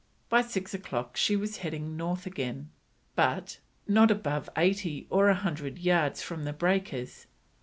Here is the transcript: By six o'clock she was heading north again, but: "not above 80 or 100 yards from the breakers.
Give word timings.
By 0.29 0.41
six 0.41 0.73
o'clock 0.73 1.15
she 1.15 1.35
was 1.35 1.57
heading 1.57 1.95
north 1.95 2.25
again, 2.25 2.71
but: 3.15 3.59
"not 3.87 4.09
above 4.09 4.49
80 4.57 5.05
or 5.11 5.27
100 5.27 5.77
yards 5.77 6.23
from 6.23 6.43
the 6.43 6.53
breakers. 6.53 7.27